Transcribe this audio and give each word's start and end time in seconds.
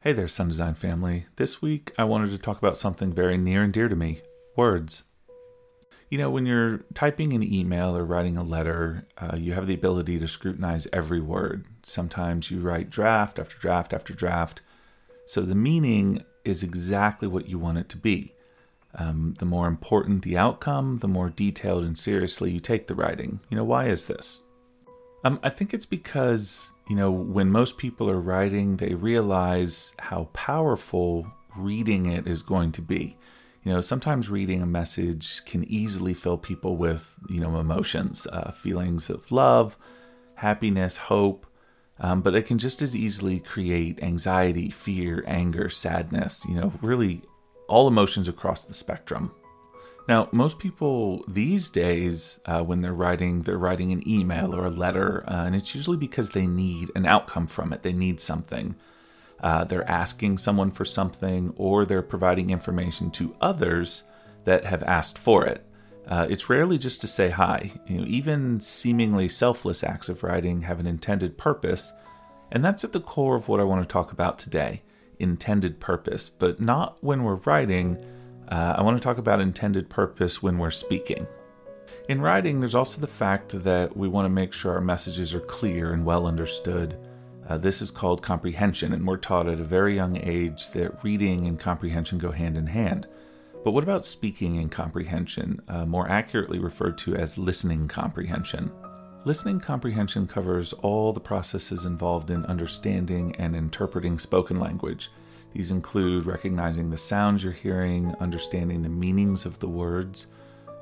Hey 0.00 0.12
there, 0.12 0.28
Sun 0.28 0.46
Design 0.46 0.74
family. 0.74 1.26
This 1.34 1.60
week 1.60 1.90
I 1.98 2.04
wanted 2.04 2.30
to 2.30 2.38
talk 2.38 2.56
about 2.56 2.78
something 2.78 3.12
very 3.12 3.36
near 3.36 3.64
and 3.64 3.72
dear 3.72 3.88
to 3.88 3.96
me 3.96 4.22
words. 4.54 5.02
You 6.08 6.18
know, 6.18 6.30
when 6.30 6.46
you're 6.46 6.84
typing 6.94 7.32
an 7.32 7.42
email 7.42 7.96
or 7.96 8.04
writing 8.04 8.36
a 8.36 8.44
letter, 8.44 9.04
uh, 9.18 9.34
you 9.36 9.54
have 9.54 9.66
the 9.66 9.74
ability 9.74 10.20
to 10.20 10.28
scrutinize 10.28 10.86
every 10.92 11.20
word. 11.20 11.66
Sometimes 11.82 12.48
you 12.48 12.60
write 12.60 12.90
draft 12.90 13.40
after 13.40 13.58
draft 13.58 13.92
after 13.92 14.14
draft. 14.14 14.60
So 15.26 15.40
the 15.40 15.56
meaning 15.56 16.24
is 16.44 16.62
exactly 16.62 17.26
what 17.26 17.48
you 17.48 17.58
want 17.58 17.78
it 17.78 17.88
to 17.88 17.96
be. 17.96 18.36
Um, 18.94 19.34
the 19.40 19.46
more 19.46 19.66
important 19.66 20.22
the 20.22 20.38
outcome, 20.38 20.98
the 20.98 21.08
more 21.08 21.28
detailed 21.28 21.82
and 21.82 21.98
seriously 21.98 22.52
you 22.52 22.60
take 22.60 22.86
the 22.86 22.94
writing. 22.94 23.40
You 23.50 23.56
know, 23.56 23.64
why 23.64 23.86
is 23.88 24.04
this? 24.04 24.44
Um, 25.24 25.40
I 25.42 25.50
think 25.50 25.74
it's 25.74 25.86
because, 25.86 26.70
you 26.88 26.96
know, 26.96 27.10
when 27.10 27.50
most 27.50 27.76
people 27.76 28.08
are 28.08 28.20
writing, 28.20 28.76
they 28.76 28.94
realize 28.94 29.94
how 29.98 30.30
powerful 30.32 31.26
reading 31.56 32.06
it 32.06 32.26
is 32.26 32.42
going 32.42 32.72
to 32.72 32.82
be. 32.82 33.16
You 33.62 33.74
know, 33.74 33.80
sometimes 33.82 34.30
reading 34.30 34.62
a 34.62 34.66
message 34.66 35.44
can 35.44 35.64
easily 35.64 36.14
fill 36.14 36.38
people 36.38 36.76
with, 36.76 37.18
you 37.28 37.40
know, 37.40 37.58
emotions, 37.58 38.26
uh, 38.32 38.50
feelings 38.52 39.10
of 39.10 39.30
love, 39.30 39.76
happiness, 40.36 40.96
hope, 40.96 41.46
um, 42.00 42.22
but 42.22 42.34
it 42.34 42.46
can 42.46 42.58
just 42.58 42.80
as 42.80 42.96
easily 42.96 43.40
create 43.40 44.02
anxiety, 44.02 44.70
fear, 44.70 45.24
anger, 45.26 45.68
sadness, 45.68 46.46
you 46.48 46.54
know, 46.54 46.72
really 46.80 47.22
all 47.68 47.88
emotions 47.88 48.28
across 48.28 48.64
the 48.64 48.72
spectrum. 48.72 49.32
Now, 50.08 50.30
most 50.32 50.58
people 50.58 51.22
these 51.28 51.68
days, 51.68 52.40
uh, 52.46 52.62
when 52.62 52.80
they're 52.80 52.94
writing, 52.94 53.42
they're 53.42 53.58
writing 53.58 53.92
an 53.92 54.08
email 54.08 54.54
or 54.54 54.64
a 54.64 54.70
letter, 54.70 55.22
uh, 55.28 55.44
and 55.44 55.54
it's 55.54 55.74
usually 55.74 55.98
because 55.98 56.30
they 56.30 56.46
need 56.46 56.90
an 56.96 57.04
outcome 57.04 57.46
from 57.46 57.74
it. 57.74 57.82
They 57.82 57.92
need 57.92 58.18
something. 58.18 58.74
Uh, 59.40 59.64
they're 59.64 59.88
asking 59.88 60.38
someone 60.38 60.70
for 60.70 60.86
something, 60.86 61.52
or 61.56 61.84
they're 61.84 62.00
providing 62.00 62.48
information 62.48 63.10
to 63.12 63.36
others 63.42 64.04
that 64.44 64.64
have 64.64 64.82
asked 64.84 65.18
for 65.18 65.44
it. 65.44 65.62
Uh, 66.08 66.26
it's 66.30 66.48
rarely 66.48 66.78
just 66.78 67.02
to 67.02 67.06
say 67.06 67.28
hi. 67.28 67.70
You 67.86 67.98
know, 67.98 68.06
even 68.06 68.60
seemingly 68.60 69.28
selfless 69.28 69.84
acts 69.84 70.08
of 70.08 70.22
writing 70.22 70.62
have 70.62 70.80
an 70.80 70.86
intended 70.86 71.36
purpose, 71.36 71.92
and 72.50 72.64
that's 72.64 72.82
at 72.82 72.94
the 72.94 73.00
core 73.00 73.36
of 73.36 73.46
what 73.46 73.60
I 73.60 73.64
want 73.64 73.86
to 73.86 73.92
talk 73.92 74.10
about 74.10 74.38
today 74.38 74.82
intended 75.18 75.80
purpose, 75.80 76.30
but 76.30 76.60
not 76.60 76.96
when 77.02 77.24
we're 77.24 77.34
writing 77.34 77.98
uh, 78.48 78.74
I 78.78 78.82
want 78.82 78.96
to 78.96 79.02
talk 79.02 79.18
about 79.18 79.40
intended 79.40 79.90
purpose 79.90 80.42
when 80.42 80.58
we're 80.58 80.70
speaking. 80.70 81.26
In 82.08 82.22
writing, 82.22 82.58
there's 82.58 82.74
also 82.74 83.00
the 83.00 83.06
fact 83.06 83.62
that 83.62 83.94
we 83.96 84.08
want 84.08 84.24
to 84.24 84.30
make 84.30 84.52
sure 84.52 84.72
our 84.72 84.80
messages 84.80 85.34
are 85.34 85.40
clear 85.40 85.92
and 85.92 86.04
well 86.04 86.26
understood. 86.26 86.98
Uh, 87.46 87.58
this 87.58 87.82
is 87.82 87.90
called 87.90 88.22
comprehension, 88.22 88.92
and 88.94 89.06
we're 89.06 89.18
taught 89.18 89.48
at 89.48 89.60
a 89.60 89.64
very 89.64 89.94
young 89.94 90.16
age 90.22 90.70
that 90.70 91.02
reading 91.04 91.46
and 91.46 91.58
comprehension 91.58 92.18
go 92.18 92.30
hand 92.30 92.56
in 92.56 92.66
hand. 92.66 93.06
But 93.64 93.72
what 93.72 93.84
about 93.84 94.04
speaking 94.04 94.58
and 94.58 94.70
comprehension, 94.70 95.60
uh, 95.68 95.84
more 95.84 96.08
accurately 96.08 96.58
referred 96.58 96.96
to 96.98 97.16
as 97.16 97.36
listening 97.36 97.88
comprehension? 97.88 98.70
Listening 99.24 99.60
comprehension 99.60 100.26
covers 100.26 100.72
all 100.72 101.12
the 101.12 101.20
processes 101.20 101.84
involved 101.84 102.30
in 102.30 102.46
understanding 102.46 103.36
and 103.36 103.54
interpreting 103.54 104.18
spoken 104.18 104.58
language. 104.58 105.10
These 105.52 105.70
include 105.70 106.26
recognizing 106.26 106.90
the 106.90 106.98
sounds 106.98 107.42
you're 107.42 107.52
hearing, 107.52 108.14
understanding 108.20 108.82
the 108.82 108.88
meanings 108.88 109.44
of 109.44 109.58
the 109.58 109.68
words, 109.68 110.26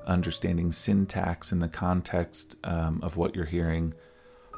understanding 0.07 0.73
syntax 0.73 1.53
in 1.53 1.59
the 1.59 1.69
context 1.69 2.57
um, 2.65 3.01
of 3.03 3.17
what 3.17 3.35
you're 3.35 3.45
hearing, 3.45 3.95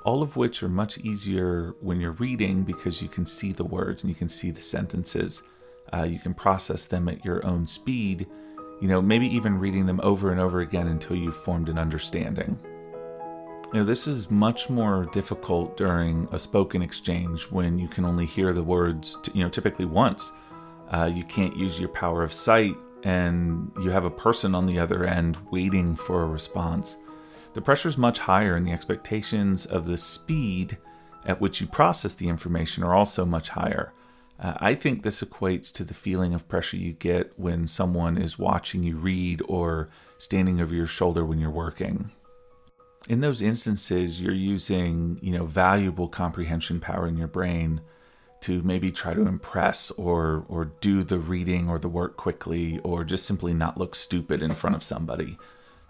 all 0.05 0.23
of 0.23 0.36
which 0.36 0.62
are 0.62 0.69
much 0.69 0.98
easier 0.98 1.75
when 1.81 2.01
you're 2.01 2.12
reading 2.12 2.62
because 2.62 3.03
you 3.03 3.09
can 3.09 3.27
see 3.27 3.53
the 3.53 3.64
words 3.64 4.03
and 4.03 4.11
you 4.11 4.14
can 4.14 4.29
see 4.29 4.51
the 4.51 4.61
sentences. 4.61 5.42
Uh, 5.92 6.05
you 6.05 6.19
can 6.19 6.34
process 6.34 6.86
them 6.86 7.09
at 7.09 7.25
your 7.25 7.45
own 7.47 7.67
speed, 7.67 8.27
you 8.81 8.89
know, 8.89 9.03
maybe 9.03 9.27
even 9.27 9.59
reading 9.59 9.86
them 9.86 10.01
over 10.03 10.31
and 10.31 10.41
over 10.41 10.61
again 10.61 10.86
until 10.86 11.17
you've 11.17 11.36
formed 11.36 11.69
an 11.69 11.79
understanding. 11.79 12.58
You 13.70 13.80
know, 13.80 13.84
this 13.84 14.06
is 14.06 14.30
much 14.30 14.70
more 14.70 15.05
difficult 15.12 15.77
during 15.77 16.27
a 16.33 16.39
spoken 16.39 16.80
exchange 16.80 17.42
when 17.51 17.79
you 17.79 17.86
can 17.86 18.06
only 18.06 18.24
hear 18.24 18.55
the 18.55 18.62
words, 18.62 19.18
you 19.34 19.45
know, 19.45 19.51
typically 19.51 19.84
once. 19.84 20.33
Uh, 20.90 21.11
you 21.12 21.23
can't 21.24 21.55
use 21.55 21.78
your 21.78 21.90
power 21.90 22.23
of 22.23 22.33
sight, 22.33 22.74
and 23.02 23.70
you 23.83 23.90
have 23.90 24.07
a 24.07 24.11
person 24.11 24.55
on 24.55 24.64
the 24.64 24.78
other 24.78 25.05
end 25.05 25.36
waiting 25.51 25.95
for 25.96 26.23
a 26.23 26.27
response. 26.27 26.96
The 27.52 27.61
pressure 27.61 27.90
is 27.90 27.98
much 27.98 28.18
higher, 28.18 28.57
and 28.57 28.67
the 28.67 28.73
expectations 28.73 29.67
of 29.67 29.84
the 29.84 29.98
speed 29.98 30.78
at 31.27 31.39
which 31.39 31.61
you 31.61 31.67
process 31.67 32.14
the 32.14 32.30
information 32.30 32.83
are 32.83 32.95
also 32.95 33.27
much 33.27 33.51
higher. 33.51 33.92
Uh, 34.40 34.55
I 34.61 34.77
think 34.77 35.02
this 35.02 35.23
equates 35.23 35.70
to 35.74 35.84
the 35.84 35.92
feeling 35.92 36.33
of 36.33 36.48
pressure 36.48 36.78
you 36.78 36.95
get 36.95 37.39
when 37.39 37.67
someone 37.67 38.17
is 38.17 38.39
watching 38.39 38.83
you 38.83 38.96
read 38.96 39.42
or 39.46 39.90
standing 40.17 40.58
over 40.58 40.74
your 40.74 40.86
shoulder 40.86 41.23
when 41.23 41.39
you're 41.39 41.51
working 41.51 42.12
in 43.07 43.20
those 43.20 43.41
instances 43.41 44.20
you're 44.20 44.33
using 44.33 45.19
you 45.23 45.36
know 45.36 45.45
valuable 45.45 46.09
comprehension 46.09 46.81
power 46.81 47.07
in 47.07 47.17
your 47.17 47.29
brain 47.29 47.81
to 48.41 48.63
maybe 48.63 48.91
try 48.91 49.14
to 49.14 49.27
impress 49.27 49.91
or 49.92 50.45
or 50.48 50.67
do 50.81 51.03
the 51.03 51.19
reading 51.19 51.69
or 51.69 51.79
the 51.79 51.89
work 51.89 52.17
quickly 52.17 52.79
or 52.81 53.05
just 53.05 53.27
simply 53.27 53.53
not 53.55 53.79
look 53.79 53.95
stupid 53.95 54.42
in 54.42 54.55
front 54.55 54.77
of 54.77 54.83
somebody. 54.83 55.37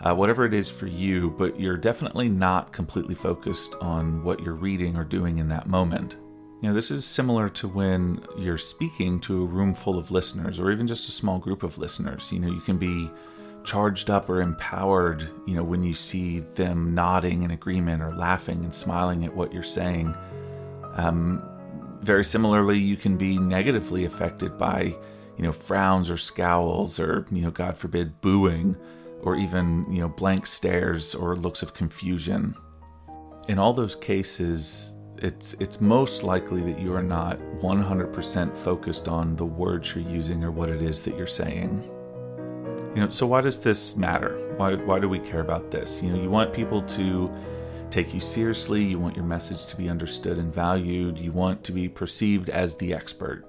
Uh, 0.00 0.14
whatever 0.14 0.44
it 0.44 0.54
is 0.54 0.70
for 0.70 0.86
you 0.86 1.30
but 1.30 1.58
you're 1.58 1.76
definitely 1.76 2.28
not 2.28 2.72
completely 2.72 3.14
focused 3.14 3.74
on 3.80 4.22
what 4.22 4.40
you're 4.40 4.54
reading 4.54 4.96
or 4.96 5.04
doing 5.04 5.38
in 5.38 5.48
that 5.48 5.68
moment. 5.68 6.16
You 6.62 6.68
know 6.68 6.74
this 6.74 6.90
is 6.90 7.04
similar 7.04 7.48
to 7.50 7.68
when 7.68 8.24
you're 8.36 8.58
speaking 8.58 9.20
to 9.20 9.42
a 9.42 9.46
room 9.46 9.74
full 9.74 9.98
of 9.98 10.10
listeners 10.10 10.60
or 10.60 10.70
even 10.70 10.86
just 10.86 11.08
a 11.08 11.12
small 11.12 11.38
group 11.38 11.62
of 11.62 11.78
listeners. 11.78 12.32
You 12.32 12.38
know 12.38 12.48
you 12.48 12.60
can 12.60 12.78
be 12.78 13.10
charged 13.64 14.10
up 14.10 14.28
or 14.28 14.40
empowered, 14.40 15.28
you 15.46 15.54
know, 15.54 15.62
when 15.62 15.82
you 15.82 15.94
see 15.94 16.40
them 16.40 16.94
nodding 16.94 17.42
in 17.42 17.50
agreement 17.50 18.02
or 18.02 18.10
laughing 18.12 18.64
and 18.64 18.74
smiling 18.74 19.24
at 19.24 19.34
what 19.34 19.52
you're 19.52 19.62
saying. 19.62 20.14
Um, 20.94 21.42
very 22.00 22.24
similarly, 22.24 22.78
you 22.78 22.96
can 22.96 23.16
be 23.16 23.38
negatively 23.38 24.04
affected 24.04 24.56
by, 24.56 24.96
you 25.36 25.42
know, 25.42 25.52
frowns 25.52 26.10
or 26.10 26.16
scowls 26.16 26.98
or, 26.98 27.26
you 27.30 27.42
know, 27.42 27.50
God 27.50 27.76
forbid, 27.76 28.20
booing 28.20 28.76
or 29.22 29.36
even, 29.36 29.84
you 29.92 30.00
know, 30.00 30.08
blank 30.08 30.46
stares 30.46 31.14
or 31.14 31.36
looks 31.36 31.62
of 31.62 31.74
confusion. 31.74 32.54
In 33.48 33.58
all 33.58 33.72
those 33.72 33.96
cases, 33.96 34.94
it's 35.20 35.54
it's 35.54 35.80
most 35.80 36.22
likely 36.22 36.62
that 36.62 36.78
you 36.78 36.94
are 36.94 37.02
not 37.02 37.38
100% 37.60 38.56
focused 38.56 39.08
on 39.08 39.34
the 39.36 39.44
words 39.44 39.94
you're 39.94 40.08
using 40.08 40.44
or 40.44 40.50
what 40.50 40.68
it 40.68 40.80
is 40.80 41.02
that 41.02 41.16
you're 41.16 41.26
saying. 41.26 41.90
You 42.98 43.04
know, 43.04 43.10
so 43.10 43.28
why 43.28 43.42
does 43.42 43.60
this 43.60 43.96
matter? 43.96 44.52
Why 44.56 44.74
why 44.74 44.98
do 44.98 45.08
we 45.08 45.20
care 45.20 45.38
about 45.38 45.70
this? 45.70 46.02
You 46.02 46.10
know, 46.10 46.20
you 46.20 46.30
want 46.30 46.52
people 46.52 46.82
to 46.82 47.32
take 47.90 48.12
you 48.12 48.18
seriously, 48.18 48.82
you 48.82 48.98
want 48.98 49.14
your 49.14 49.24
message 49.24 49.66
to 49.66 49.76
be 49.76 49.88
understood 49.88 50.36
and 50.36 50.52
valued, 50.52 51.16
you 51.16 51.30
want 51.30 51.62
to 51.62 51.70
be 51.70 51.88
perceived 51.88 52.50
as 52.50 52.76
the 52.76 52.92
expert. 52.92 53.44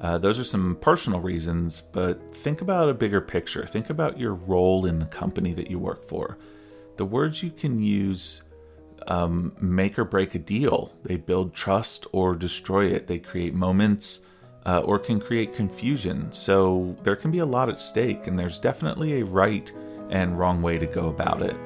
Uh, 0.00 0.18
those 0.18 0.36
are 0.40 0.42
some 0.42 0.74
personal 0.80 1.20
reasons, 1.20 1.80
but 1.80 2.34
think 2.34 2.60
about 2.60 2.88
a 2.88 2.92
bigger 2.92 3.20
picture. 3.20 3.64
Think 3.64 3.88
about 3.88 4.18
your 4.18 4.34
role 4.34 4.84
in 4.86 4.98
the 4.98 5.06
company 5.06 5.52
that 5.52 5.70
you 5.70 5.78
work 5.78 6.04
for. 6.08 6.36
The 6.96 7.04
words 7.04 7.40
you 7.40 7.52
can 7.52 7.80
use 7.80 8.42
um, 9.06 9.52
make 9.60 9.96
or 9.96 10.04
break 10.04 10.34
a 10.34 10.40
deal. 10.40 10.92
They 11.04 11.18
build 11.18 11.54
trust 11.54 12.08
or 12.10 12.34
destroy 12.34 12.86
it. 12.86 13.06
They 13.06 13.20
create 13.20 13.54
moments 13.54 14.22
uh, 14.66 14.80
or 14.80 14.98
can 14.98 15.20
create 15.20 15.54
confusion. 15.54 16.32
So 16.32 16.96
there 17.02 17.16
can 17.16 17.30
be 17.30 17.38
a 17.38 17.46
lot 17.46 17.68
at 17.68 17.80
stake, 17.80 18.26
and 18.26 18.38
there's 18.38 18.58
definitely 18.58 19.20
a 19.20 19.24
right 19.24 19.70
and 20.10 20.38
wrong 20.38 20.62
way 20.62 20.78
to 20.78 20.86
go 20.86 21.08
about 21.08 21.42
it. 21.42 21.56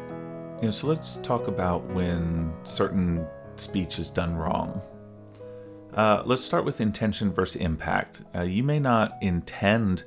You 0.60 0.66
know, 0.66 0.70
so 0.70 0.86
let's 0.86 1.16
talk 1.18 1.48
about 1.48 1.84
when 1.90 2.52
certain 2.64 3.26
speech 3.56 3.98
is 3.98 4.08
done 4.08 4.34
wrong. 4.36 4.80
Uh, 5.94 6.22
let's 6.26 6.44
start 6.44 6.64
with 6.64 6.80
intention 6.80 7.32
versus 7.32 7.60
impact. 7.60 8.22
Uh, 8.34 8.42
you 8.42 8.62
may 8.62 8.78
not 8.78 9.16
intend 9.22 10.04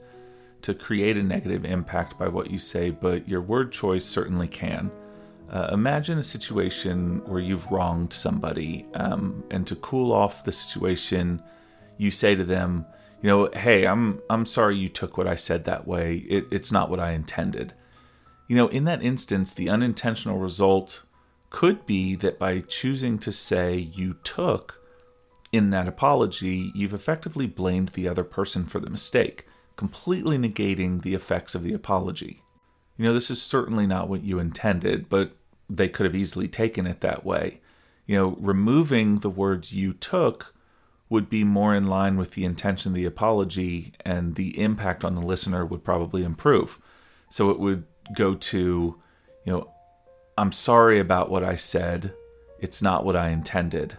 to 0.61 0.73
create 0.73 1.17
a 1.17 1.23
negative 1.23 1.65
impact 1.65 2.17
by 2.19 2.27
what 2.27 2.51
you 2.51 2.57
say, 2.57 2.89
but 2.89 3.27
your 3.27 3.41
word 3.41 3.71
choice 3.71 4.05
certainly 4.05 4.47
can. 4.47 4.91
Uh, 5.49 5.69
imagine 5.71 6.19
a 6.19 6.23
situation 6.23 7.21
where 7.25 7.39
you've 7.39 7.71
wronged 7.71 8.13
somebody, 8.13 8.85
um, 8.93 9.43
and 9.49 9.65
to 9.65 9.75
cool 9.77 10.11
off 10.11 10.43
the 10.43 10.51
situation, 10.51 11.41
you 11.99 12.09
say 12.09 12.33
to 12.33 12.43
them, 12.43 12.85
you 13.21 13.29
know, 13.29 13.49
hey, 13.53 13.85
I'm 13.85 14.21
I'm 14.29 14.45
sorry 14.45 14.77
you 14.77 14.89
took 14.89 15.17
what 15.17 15.27
I 15.27 15.35
said 15.35 15.65
that 15.65 15.85
way. 15.85 16.25
It, 16.29 16.47
it's 16.49 16.71
not 16.71 16.89
what 16.89 16.99
I 16.99 17.11
intended. 17.11 17.73
You 18.47 18.55
know, 18.55 18.69
in 18.69 18.85
that 18.85 19.03
instance, 19.03 19.53
the 19.53 19.69
unintentional 19.69 20.39
result 20.39 21.03
could 21.49 21.85
be 21.85 22.15
that 22.15 22.39
by 22.39 22.61
choosing 22.61 23.19
to 23.19 23.31
say 23.31 23.75
you 23.75 24.15
took 24.23 24.81
in 25.51 25.71
that 25.71 25.87
apology, 25.87 26.71
you've 26.73 26.93
effectively 26.93 27.47
blamed 27.47 27.89
the 27.89 28.07
other 28.07 28.23
person 28.23 28.65
for 28.65 28.79
the 28.79 28.89
mistake, 28.89 29.45
completely 29.75 30.37
negating 30.37 31.01
the 31.01 31.15
effects 31.15 31.53
of 31.55 31.63
the 31.63 31.73
apology. 31.73 32.41
You 32.97 33.05
know, 33.05 33.13
this 33.13 33.29
is 33.29 33.41
certainly 33.41 33.87
not 33.87 34.09
what 34.09 34.23
you 34.23 34.39
intended, 34.39 35.09
but 35.09 35.35
they 35.69 35.89
could 35.89 36.05
have 36.05 36.15
easily 36.15 36.47
taken 36.47 36.87
it 36.87 37.01
that 37.01 37.25
way. 37.25 37.61
You 38.05 38.15
know, 38.17 38.37
removing 38.39 39.19
the 39.19 39.29
words 39.29 39.73
you 39.73 39.93
took 39.93 40.53
would 41.09 41.29
be 41.29 41.43
more 41.43 41.73
in 41.73 41.87
line 41.87 42.17
with 42.17 42.31
the 42.31 42.45
intention 42.45 42.91
of 42.91 42.95
the 42.95 43.05
apology, 43.05 43.93
and 44.05 44.35
the 44.35 44.59
impact 44.59 45.03
on 45.03 45.15
the 45.15 45.25
listener 45.25 45.65
would 45.65 45.83
probably 45.83 46.23
improve. 46.23 46.79
So 47.29 47.49
it 47.49 47.59
would 47.59 47.85
go 48.15 48.35
to, 48.35 49.01
you 49.45 49.51
know, 49.51 49.71
I'm 50.37 50.51
sorry 50.51 50.99
about 50.99 51.29
what 51.29 51.43
I 51.43 51.55
said. 51.55 52.13
It's 52.59 52.81
not 52.81 53.05
what 53.05 53.15
I 53.15 53.29
intended. 53.29 53.97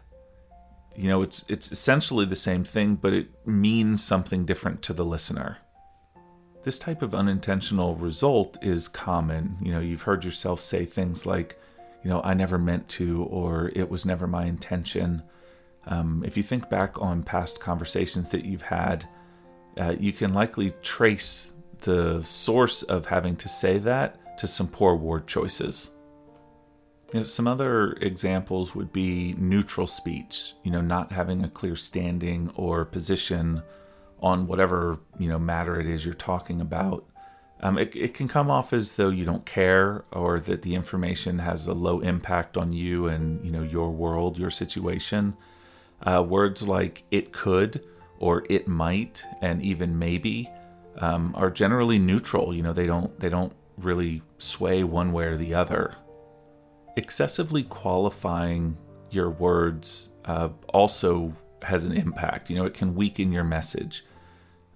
You 0.96 1.08
know, 1.08 1.22
it's 1.22 1.44
it's 1.48 1.70
essentially 1.72 2.26
the 2.26 2.36
same 2.36 2.64
thing, 2.64 2.96
but 2.96 3.12
it 3.12 3.28
means 3.46 4.02
something 4.02 4.44
different 4.44 4.82
to 4.82 4.92
the 4.92 5.04
listener. 5.04 5.58
This 6.62 6.78
type 6.78 7.02
of 7.02 7.14
unintentional 7.14 7.94
result 7.94 8.58
is 8.62 8.86
common. 8.86 9.56
You 9.62 9.72
know, 9.72 9.80
you've 9.80 10.02
heard 10.02 10.24
yourself 10.24 10.60
say 10.60 10.84
things 10.84 11.24
like, 11.24 11.58
you 12.04 12.10
know, 12.10 12.20
I 12.22 12.34
never 12.34 12.58
meant 12.58 12.88
to, 12.90 13.24
or 13.24 13.70
it 13.74 13.88
was 13.88 14.04
never 14.04 14.26
my 14.26 14.44
intention. 14.44 15.22
Um, 15.86 16.22
if 16.26 16.36
you 16.36 16.42
think 16.42 16.68
back 16.68 17.00
on 17.00 17.22
past 17.22 17.60
conversations 17.60 18.28
that 18.30 18.44
you've 18.44 18.62
had, 18.62 19.08
uh, 19.78 19.94
you 19.98 20.12
can 20.12 20.32
likely 20.32 20.72
trace 20.82 21.54
the 21.80 22.22
source 22.22 22.82
of 22.82 23.06
having 23.06 23.36
to 23.36 23.48
say 23.48 23.78
that 23.78 24.38
to 24.38 24.46
some 24.46 24.68
poor 24.68 24.94
word 24.94 25.26
choices. 25.26 25.90
You 27.12 27.20
know, 27.20 27.26
some 27.26 27.48
other 27.48 27.92
examples 27.94 28.74
would 28.74 28.92
be 28.92 29.34
neutral 29.38 29.86
speech, 29.86 30.54
you 30.62 30.70
know, 30.70 30.80
not 30.80 31.10
having 31.10 31.44
a 31.44 31.48
clear 31.48 31.76
standing 31.76 32.52
or 32.54 32.84
position 32.84 33.62
on 34.20 34.46
whatever, 34.46 35.00
you 35.18 35.28
know, 35.28 35.38
matter 35.38 35.80
it 35.80 35.86
is 35.86 36.04
you're 36.04 36.14
talking 36.14 36.60
about. 36.60 37.06
Um, 37.62 37.78
it, 37.78 37.94
it 37.96 38.14
can 38.14 38.28
come 38.28 38.50
off 38.50 38.72
as 38.72 38.96
though 38.96 39.10
you 39.10 39.24
don't 39.24 39.44
care 39.44 40.04
or 40.12 40.40
that 40.40 40.62
the 40.62 40.74
information 40.74 41.38
has 41.38 41.66
a 41.66 41.74
low 41.74 42.00
impact 42.00 42.56
on 42.56 42.72
you 42.72 43.08
and, 43.08 43.44
you 43.44 43.50
know, 43.50 43.62
your 43.62 43.90
world, 43.90 44.38
your 44.38 44.50
situation. 44.50 45.36
Uh, 46.02 46.24
words 46.26 46.66
like 46.66 47.02
it 47.10 47.32
could 47.32 47.86
or 48.18 48.44
it 48.48 48.66
might 48.66 49.22
and 49.42 49.62
even 49.62 49.98
maybe 49.98 50.48
um, 50.98 51.34
are 51.36 51.50
generally 51.50 51.98
neutral. 51.98 52.54
You 52.54 52.62
know, 52.62 52.72
they 52.72 52.86
don't 52.86 53.18
they 53.20 53.28
don't 53.28 53.52
really 53.76 54.22
sway 54.38 54.84
one 54.84 55.12
way 55.12 55.24
or 55.26 55.36
the 55.36 55.54
other 55.54 55.94
excessively 56.96 57.62
qualifying 57.62 58.76
your 59.10 59.30
words 59.30 60.10
uh, 60.24 60.48
also 60.68 61.34
has 61.62 61.84
an 61.84 61.92
impact. 61.92 62.50
You 62.50 62.56
know, 62.56 62.64
it 62.64 62.74
can 62.74 62.94
weaken 62.94 63.32
your 63.32 63.44
message. 63.44 64.04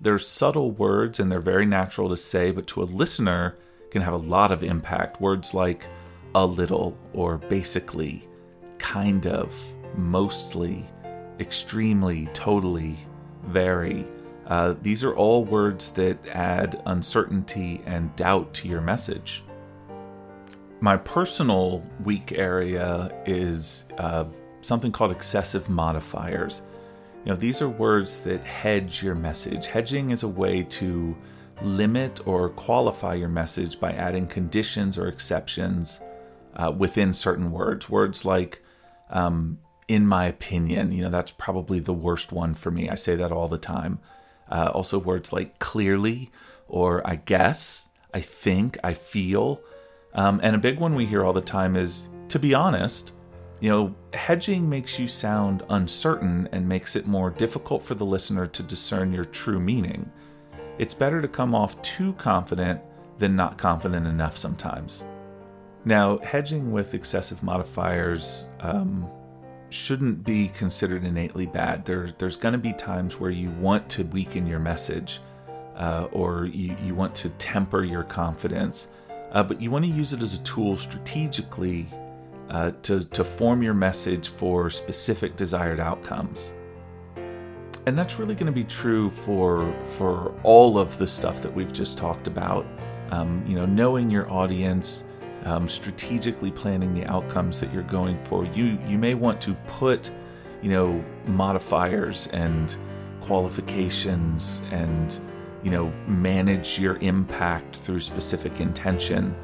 They're 0.00 0.18
subtle 0.18 0.72
words 0.72 1.20
and 1.20 1.30
they're 1.30 1.40
very 1.40 1.66
natural 1.66 2.08
to 2.08 2.16
say, 2.16 2.50
but 2.50 2.66
to 2.68 2.82
a 2.82 2.84
listener 2.84 3.56
can 3.90 4.02
have 4.02 4.14
a 4.14 4.18
lot 4.18 4.50
of 4.50 4.62
impact. 4.62 5.20
Words 5.20 5.54
like 5.54 5.86
a 6.34 6.44
little 6.44 6.96
or 7.12 7.38
basically, 7.38 8.28
kind 8.78 9.26
of, 9.26 9.56
mostly, 9.96 10.84
extremely, 11.40 12.26
totally, 12.32 12.96
very. 13.46 14.06
Uh, 14.46 14.74
these 14.82 15.02
are 15.04 15.14
all 15.14 15.44
words 15.44 15.90
that 15.90 16.18
add 16.28 16.82
uncertainty 16.86 17.82
and 17.86 18.14
doubt 18.16 18.52
to 18.54 18.68
your 18.68 18.80
message 18.80 19.42
my 20.84 20.98
personal 20.98 21.82
weak 22.04 22.32
area 22.32 23.10
is 23.24 23.86
uh, 23.96 24.24
something 24.60 24.92
called 24.92 25.10
excessive 25.10 25.70
modifiers. 25.70 26.60
You 27.24 27.32
know, 27.32 27.36
these 27.36 27.62
are 27.62 27.70
words 27.70 28.20
that 28.20 28.44
hedge 28.44 29.02
your 29.02 29.14
message. 29.14 29.66
Hedging 29.66 30.10
is 30.10 30.24
a 30.24 30.28
way 30.28 30.62
to 30.62 31.16
limit 31.62 32.26
or 32.26 32.50
qualify 32.50 33.14
your 33.14 33.30
message 33.30 33.80
by 33.80 33.92
adding 33.92 34.26
conditions 34.26 34.98
or 34.98 35.08
exceptions 35.08 36.00
uh, 36.56 36.70
within 36.76 37.14
certain 37.14 37.50
words. 37.50 37.88
Words 37.88 38.26
like, 38.26 38.62
um, 39.08 39.58
in 39.88 40.06
my 40.06 40.26
opinion, 40.26 40.92
you 40.92 41.02
know, 41.02 41.10
that's 41.10 41.30
probably 41.30 41.80
the 41.80 41.92
worst 41.92 42.32
one 42.32 42.54
for 42.54 42.70
me. 42.70 42.88
I 42.88 42.94
say 42.94 43.16
that 43.16 43.32
all 43.32 43.48
the 43.48 43.58
time. 43.58 43.98
Uh, 44.50 44.70
also, 44.72 44.98
words 44.98 45.32
like 45.32 45.58
clearly 45.58 46.30
or 46.68 47.06
I 47.06 47.16
guess, 47.16 47.88
I 48.12 48.20
think, 48.20 48.78
I 48.82 48.94
feel. 48.94 49.60
Um, 50.14 50.40
and 50.42 50.54
a 50.54 50.58
big 50.58 50.78
one 50.78 50.94
we 50.94 51.06
hear 51.06 51.24
all 51.24 51.32
the 51.32 51.40
time 51.40 51.76
is 51.76 52.08
to 52.28 52.38
be 52.38 52.54
honest, 52.54 53.12
you 53.60 53.70
know, 53.70 53.94
hedging 54.12 54.68
makes 54.68 54.98
you 54.98 55.06
sound 55.06 55.62
uncertain 55.70 56.48
and 56.52 56.68
makes 56.68 56.96
it 56.96 57.06
more 57.06 57.30
difficult 57.30 57.82
for 57.82 57.94
the 57.94 58.04
listener 58.04 58.46
to 58.46 58.62
discern 58.62 59.12
your 59.12 59.24
true 59.24 59.60
meaning. 59.60 60.10
It's 60.78 60.94
better 60.94 61.20
to 61.20 61.28
come 61.28 61.54
off 61.54 61.80
too 61.82 62.12
confident 62.14 62.80
than 63.18 63.36
not 63.36 63.56
confident 63.56 64.06
enough 64.06 64.36
sometimes. 64.36 65.04
Now, 65.84 66.18
hedging 66.18 66.72
with 66.72 66.94
excessive 66.94 67.42
modifiers 67.42 68.46
um, 68.60 69.08
shouldn't 69.70 70.24
be 70.24 70.48
considered 70.48 71.04
innately 71.04 71.46
bad. 71.46 71.84
There, 71.84 72.10
there's 72.18 72.36
going 72.36 72.52
to 72.52 72.58
be 72.58 72.72
times 72.72 73.18
where 73.18 73.30
you 73.30 73.50
want 73.50 73.88
to 73.90 74.04
weaken 74.04 74.46
your 74.46 74.60
message 74.60 75.20
uh, 75.76 76.06
or 76.12 76.46
you, 76.46 76.76
you 76.84 76.94
want 76.94 77.14
to 77.16 77.30
temper 77.30 77.82
your 77.82 78.04
confidence 78.04 78.88
uh, 79.34 79.42
but 79.42 79.60
you 79.60 79.70
want 79.70 79.84
to 79.84 79.90
use 79.90 80.12
it 80.12 80.22
as 80.22 80.34
a 80.34 80.42
tool 80.42 80.76
strategically 80.76 81.86
uh, 82.50 82.70
to, 82.82 83.04
to 83.06 83.24
form 83.24 83.62
your 83.62 83.74
message 83.74 84.28
for 84.28 84.70
specific 84.70 85.36
desired 85.36 85.80
outcomes. 85.80 86.54
And 87.86 87.98
that's 87.98 88.18
really 88.18 88.34
going 88.34 88.46
to 88.46 88.52
be 88.52 88.64
true 88.64 89.10
for 89.10 89.74
for 89.84 90.34
all 90.42 90.78
of 90.78 90.96
the 90.96 91.06
stuff 91.06 91.42
that 91.42 91.52
we've 91.52 91.72
just 91.72 91.98
talked 91.98 92.26
about. 92.28 92.64
Um, 93.10 93.44
you 93.46 93.56
know, 93.56 93.66
knowing 93.66 94.08
your 94.08 94.30
audience, 94.30 95.04
um, 95.44 95.68
strategically 95.68 96.50
planning 96.50 96.94
the 96.94 97.04
outcomes 97.06 97.60
that 97.60 97.72
you're 97.72 97.82
going 97.84 98.22
for. 98.24 98.44
You 98.46 98.78
you 98.86 98.98
may 98.98 99.14
want 99.14 99.40
to 99.42 99.54
put, 99.66 100.10
you 100.62 100.70
know, 100.70 101.04
modifiers 101.26 102.28
and 102.28 102.76
qualifications 103.20 104.62
and 104.70 105.18
you 105.64 105.70
know, 105.70 105.90
manage 106.06 106.78
your 106.78 106.98
impact 106.98 107.76
through 107.76 107.98
specific 107.98 108.60
intention 108.60 109.34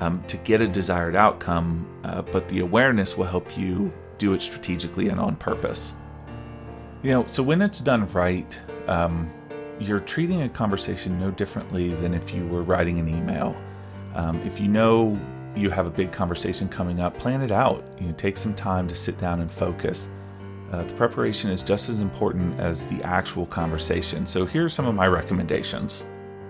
um, 0.00 0.22
to 0.26 0.36
get 0.38 0.60
a 0.60 0.66
desired 0.66 1.14
outcome, 1.14 1.88
uh, 2.02 2.20
but 2.20 2.48
the 2.48 2.60
awareness 2.60 3.16
will 3.16 3.26
help 3.26 3.56
you 3.56 3.92
do 4.18 4.34
it 4.34 4.42
strategically 4.42 5.08
and 5.08 5.20
on 5.20 5.36
purpose. 5.36 5.94
You 7.02 7.12
know, 7.12 7.26
so 7.26 7.44
when 7.44 7.62
it's 7.62 7.80
done 7.80 8.10
right, 8.12 8.58
um, 8.88 9.30
you're 9.78 10.00
treating 10.00 10.42
a 10.42 10.48
conversation 10.48 11.18
no 11.20 11.30
differently 11.30 11.90
than 11.94 12.12
if 12.12 12.34
you 12.34 12.44
were 12.48 12.64
writing 12.64 12.98
an 12.98 13.08
email. 13.08 13.56
Um, 14.16 14.42
if 14.42 14.58
you 14.58 14.66
know 14.66 15.18
you 15.58 15.70
have 15.70 15.86
a 15.86 15.90
big 15.90 16.12
conversation 16.12 16.68
coming 16.68 17.00
up, 17.00 17.18
plan 17.18 17.42
it 17.42 17.50
out. 17.50 17.84
You 17.98 18.06
know, 18.06 18.12
take 18.14 18.36
some 18.36 18.54
time 18.54 18.88
to 18.88 18.94
sit 18.94 19.18
down 19.18 19.40
and 19.40 19.50
focus. 19.50 20.08
Uh, 20.72 20.84
the 20.84 20.94
preparation 20.94 21.50
is 21.50 21.62
just 21.62 21.88
as 21.88 22.00
important 22.00 22.58
as 22.60 22.86
the 22.86 23.02
actual 23.02 23.46
conversation. 23.46 24.26
So, 24.26 24.44
here 24.44 24.64
are 24.64 24.70
some 24.70 24.86
of 24.86 24.94
my 24.94 25.08
recommendations. 25.08 26.04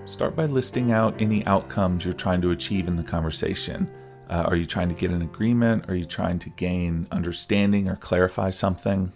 Start 0.06 0.34
by 0.34 0.46
listing 0.46 0.92
out 0.92 1.20
any 1.20 1.46
outcomes 1.46 2.04
you're 2.04 2.14
trying 2.14 2.40
to 2.42 2.50
achieve 2.50 2.88
in 2.88 2.96
the 2.96 3.02
conversation. 3.02 3.88
Uh, 4.28 4.44
are 4.46 4.56
you 4.56 4.64
trying 4.64 4.88
to 4.88 4.94
get 4.94 5.10
an 5.10 5.22
agreement? 5.22 5.88
Are 5.88 5.94
you 5.94 6.04
trying 6.04 6.38
to 6.40 6.50
gain 6.50 7.06
understanding 7.10 7.88
or 7.88 7.96
clarify 7.96 8.50
something? 8.50 9.12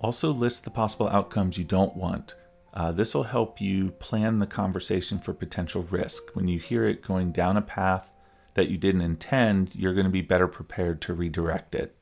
Also, 0.00 0.32
list 0.32 0.64
the 0.64 0.70
possible 0.70 1.08
outcomes 1.08 1.58
you 1.58 1.64
don't 1.64 1.96
want. 1.96 2.34
Uh, 2.74 2.92
this 2.92 3.14
will 3.14 3.24
help 3.24 3.60
you 3.60 3.90
plan 3.92 4.38
the 4.38 4.46
conversation 4.46 5.18
for 5.18 5.32
potential 5.32 5.82
risk. 5.90 6.30
When 6.34 6.48
you 6.48 6.58
hear 6.58 6.84
it 6.84 7.02
going 7.02 7.32
down 7.32 7.56
a 7.56 7.62
path 7.62 8.10
that 8.58 8.68
you 8.68 8.76
didn't 8.76 9.02
intend, 9.02 9.70
you're 9.72 9.94
going 9.94 10.02
to 10.02 10.10
be 10.10 10.20
better 10.20 10.48
prepared 10.48 11.00
to 11.00 11.14
redirect 11.14 11.76
it. 11.76 11.96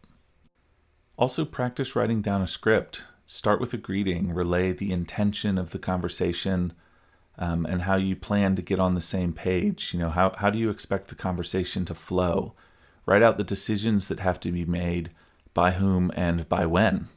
Also, 1.18 1.44
practice 1.44 1.94
writing 1.94 2.22
down 2.22 2.40
a 2.40 2.46
script. 2.46 3.02
Start 3.26 3.60
with 3.60 3.74
a 3.74 3.76
greeting, 3.76 4.32
relay 4.32 4.72
the 4.72 4.90
intention 4.90 5.58
of 5.58 5.70
the 5.70 5.78
conversation 5.78 6.72
um, 7.36 7.66
and 7.66 7.82
how 7.82 7.96
you 7.96 8.16
plan 8.16 8.56
to 8.56 8.62
get 8.62 8.78
on 8.78 8.94
the 8.94 9.02
same 9.02 9.34
page. 9.34 9.92
You 9.92 10.00
know, 10.00 10.08
how, 10.08 10.34
how 10.38 10.48
do 10.48 10.58
you 10.58 10.70
expect 10.70 11.08
the 11.08 11.14
conversation 11.14 11.84
to 11.84 11.94
flow? 11.94 12.54
Write 13.04 13.22
out 13.22 13.36
the 13.36 13.44
decisions 13.44 14.08
that 14.08 14.20
have 14.20 14.40
to 14.40 14.50
be 14.50 14.64
made, 14.64 15.10
by 15.52 15.72
whom 15.72 16.10
and 16.16 16.48
by 16.48 16.64
when. 16.64 17.08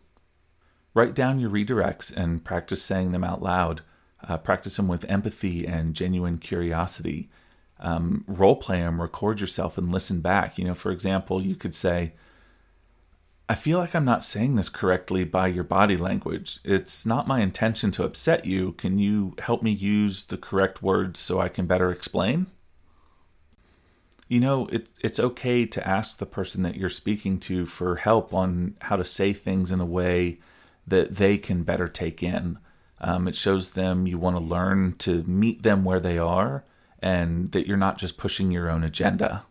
Write 0.93 1.15
down 1.15 1.39
your 1.39 1.49
redirects 1.49 2.13
and 2.13 2.43
practice 2.43 2.83
saying 2.83 3.13
them 3.13 3.23
out 3.23 3.41
loud. 3.41 3.83
Uh, 4.27 4.37
practice 4.37 4.75
them 4.75 4.89
with 4.89 5.05
empathy 5.05 5.65
and 5.65 5.93
genuine 5.93 6.39
curiosity. 6.39 7.29
Um, 7.79 8.25
role 8.27 8.55
play 8.55 8.79
them, 8.79 9.01
record 9.01 9.39
yourself, 9.39 9.77
and 9.77 9.91
listen 9.91 10.21
back. 10.21 10.57
You 10.57 10.65
know, 10.65 10.73
for 10.73 10.91
example, 10.91 11.41
you 11.41 11.55
could 11.55 11.73
say, 11.73 12.13
I 13.47 13.55
feel 13.55 13.79
like 13.79 13.95
I'm 13.95 14.05
not 14.05 14.23
saying 14.23 14.55
this 14.55 14.69
correctly 14.69 15.23
by 15.23 15.47
your 15.47 15.63
body 15.63 15.97
language. 15.97 16.59
It's 16.63 17.05
not 17.05 17.27
my 17.27 17.39
intention 17.39 17.89
to 17.91 18.03
upset 18.03 18.45
you. 18.45 18.73
Can 18.73 18.99
you 18.99 19.33
help 19.39 19.63
me 19.63 19.71
use 19.71 20.25
the 20.25 20.37
correct 20.37 20.83
words 20.83 21.19
so 21.19 21.39
I 21.39 21.49
can 21.49 21.65
better 21.65 21.91
explain? 21.91 22.47
You 24.27 24.39
know, 24.39 24.67
it, 24.67 24.89
it's 25.01 25.19
okay 25.19 25.65
to 25.65 25.87
ask 25.87 26.19
the 26.19 26.27
person 26.27 26.61
that 26.61 26.75
you're 26.75 26.89
speaking 26.89 27.39
to 27.39 27.65
for 27.65 27.95
help 27.95 28.33
on 28.35 28.75
how 28.81 28.97
to 28.97 29.03
say 29.03 29.33
things 29.33 29.71
in 29.71 29.79
a 29.79 29.85
way 29.85 30.37
that 30.85 31.15
they 31.15 31.39
can 31.39 31.63
better 31.63 31.87
take 31.87 32.21
in. 32.21 32.59
Um, 33.01 33.27
it 33.27 33.35
shows 33.35 33.71
them 33.71 34.05
you 34.05 34.19
want 34.19 34.35
to 34.35 34.43
learn 34.43 34.95
to 34.99 35.23
meet 35.23 35.63
them 35.63 35.83
where 35.83 35.99
they 35.99 36.19
are 36.19 36.65
and 37.01 37.51
that 37.53 37.67
you're 37.67 37.77
not 37.77 37.97
just 37.97 38.17
pushing 38.17 38.51
your 38.51 38.69
own 38.69 38.83
agenda. 38.83 39.45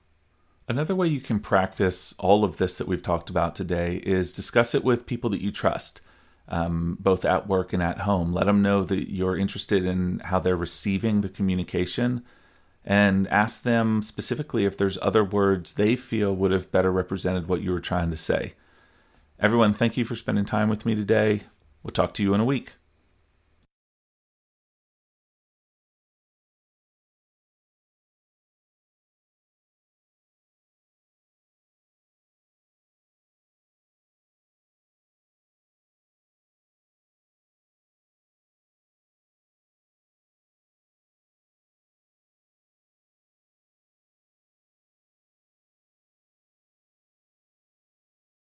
Another 0.68 0.94
way 0.94 1.08
you 1.08 1.20
can 1.20 1.40
practice 1.40 2.14
all 2.18 2.44
of 2.44 2.58
this 2.58 2.76
that 2.76 2.86
we've 2.86 3.02
talked 3.02 3.30
about 3.30 3.54
today 3.54 4.02
is 4.04 4.32
discuss 4.32 4.74
it 4.74 4.84
with 4.84 5.06
people 5.06 5.30
that 5.30 5.42
you 5.42 5.50
trust. 5.50 6.00
um, 6.48 6.96
both 6.98 7.24
at 7.24 7.46
work 7.46 7.72
and 7.72 7.82
at 7.82 8.00
home. 8.00 8.32
Let 8.32 8.46
them 8.46 8.62
know 8.62 8.82
that 8.84 9.12
you're 9.12 9.36
interested 9.36 9.84
in 9.84 10.20
how 10.24 10.38
they're 10.38 10.56
receiving 10.56 11.20
the 11.20 11.28
communication 11.28 12.24
and 12.84 13.28
ask 13.28 13.62
them 13.62 14.02
specifically 14.02 14.64
if 14.64 14.76
there's 14.76 14.98
other 15.02 15.22
words 15.22 15.74
they 15.74 15.94
feel 15.94 16.34
would 16.34 16.50
have 16.50 16.72
better 16.72 16.90
represented 16.90 17.48
what 17.48 17.60
you 17.60 17.70
were 17.70 17.80
trying 17.80 18.10
to 18.10 18.16
say. 18.16 18.54
Everyone, 19.38 19.74
thank 19.74 19.96
you 19.96 20.04
for 20.04 20.16
spending 20.16 20.46
time 20.46 20.68
with 20.68 20.86
me 20.86 20.94
today. 20.94 21.42
We'll 21.82 21.92
talk 21.92 22.14
to 22.14 22.22
you 22.22 22.34
in 22.34 22.40
a 22.40 22.44
week. 22.46 22.72